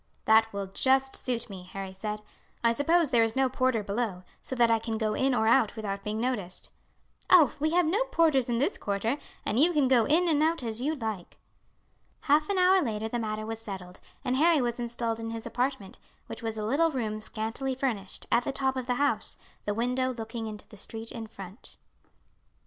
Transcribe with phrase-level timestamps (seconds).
[0.25, 2.23] "That will just suit me," Harry said.
[2.63, 5.75] "I suppose there is no porter below, so that I can go in or out
[5.75, 6.71] without being noticed."
[7.29, 10.63] "Oh, we have no porters in this quarter, and you can go in and out
[10.63, 11.37] as you like."
[12.21, 15.99] Half an hour later the matter was settled, and Harry was installed in his apartment,
[16.25, 20.15] which was a little room scantily furnished, at the top of the house, the window
[20.15, 21.77] looking into the street in front.